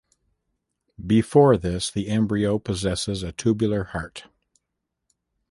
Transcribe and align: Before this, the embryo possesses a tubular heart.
Before 1.05 1.57
this, 1.57 1.91
the 1.91 2.07
embryo 2.07 2.57
possesses 2.57 3.21
a 3.21 3.31
tubular 3.33 3.83
heart. 3.83 4.25